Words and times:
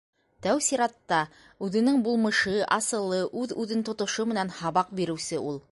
Тәү 0.45 0.61
сиратта, 0.67 1.19
үҙенең 1.67 2.01
булмышы, 2.07 2.55
асылы, 2.79 3.23
үҙ-үҙен 3.43 3.87
тотошо 3.91 4.31
менән 4.33 4.55
һабаҡ 4.63 4.95
биреүсе 5.03 5.45
ул. 5.53 5.67